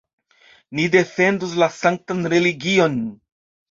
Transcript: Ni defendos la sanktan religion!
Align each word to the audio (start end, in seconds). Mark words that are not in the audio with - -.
Ni 0.79 0.85
defendos 0.95 1.55
la 1.65 1.71
sanktan 1.79 2.29
religion! 2.39 3.03